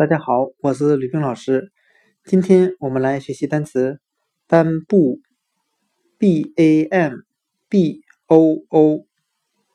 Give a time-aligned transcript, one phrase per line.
[0.00, 1.70] 大家好，我是吕冰老师。
[2.24, 4.00] 今天我们来学习单词
[4.48, 5.20] “斑布
[6.16, 7.12] ”（b a m
[7.68, 9.06] b o o），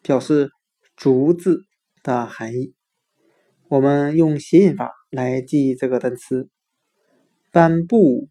[0.01, 0.49] 表示
[0.95, 1.61] 竹子
[2.01, 2.73] 的含义。
[3.69, 6.49] 我们用谐音法来记忆这个单词
[7.53, 8.27] “斑布”，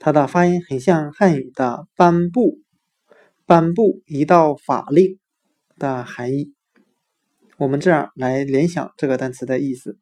[0.00, 2.62] 它的发音很像汉语的“颁布”，
[3.44, 5.18] 颁布一道法令
[5.76, 6.54] 的含义。
[7.58, 9.98] 我们这样来联想这个单词的意思。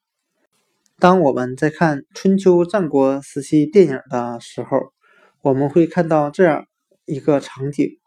[1.00, 4.92] 当我们在看春秋战国时期电影的时候，
[5.40, 6.66] 我们会看到这样
[7.06, 7.98] 一个场景：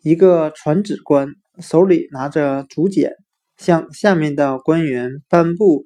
[0.00, 3.14] 一个传旨官手里拿着竹简，
[3.56, 5.82] 向下面的官员颁布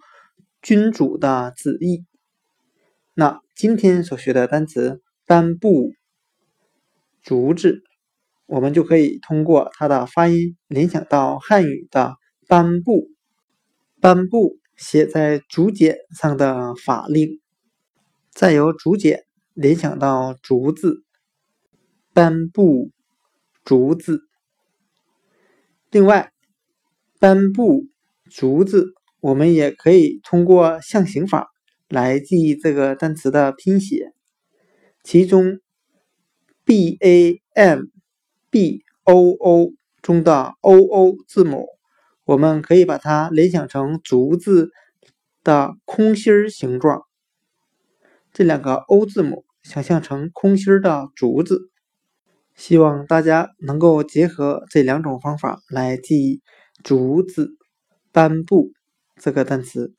[0.61, 2.05] 君主的旨意。
[3.15, 5.93] 那今天所学的单词“颁布
[7.25, 7.81] ”“竹子”，
[8.45, 12.17] 我们就可以通过它的发音联想到汉语的
[12.47, 13.09] “颁布
[13.99, 14.59] ”“颁布”。
[14.77, 17.41] 写在竹简上的法令，
[18.31, 21.05] 再由竹简联想到竹子，
[22.13, 22.91] 颁布
[23.65, 24.23] 竹子。
[25.91, 26.33] 另外，
[27.19, 27.87] 颁布
[28.31, 31.49] 竹子，我们也可以通过象形法
[31.89, 34.13] 来记忆这个单词的拼写。
[35.05, 35.61] 其中
[36.65, 37.83] ，b a m
[38.51, 41.67] b o o 中的 o o 字母。
[42.25, 44.71] 我们可以把它联想成竹子
[45.43, 47.03] 的空心儿形状，
[48.33, 51.71] 这两个 O 字母想象成空心儿的竹子。
[52.55, 56.43] 希望大家能够结合这两种方法来记忆
[56.85, 57.57] “竹子
[58.13, 58.73] ”“斑布”
[59.17, 59.95] 这个单词。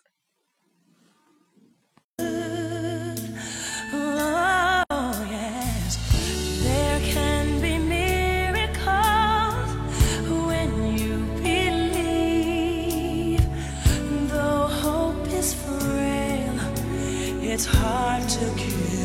[17.53, 19.02] It's hard to kill.